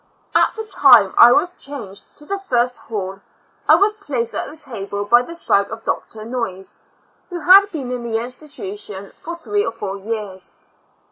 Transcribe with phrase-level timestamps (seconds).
[0.33, 3.21] At the time I was changed to the first hall,
[3.69, 6.25] I was placed at the table by the side of Dr.
[6.25, 6.79] Noise,
[7.29, 10.53] who had been in the institu tion for three or four years.